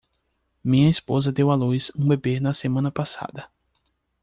Minha 0.63 0.89
esposa 0.89 1.31
deu 1.31 1.51
à 1.51 1.53
luz 1.55 1.91
um 1.95 2.07
bebê 2.07 2.39
na 2.39 2.55
semana 2.55 2.89
passada. 2.91 3.47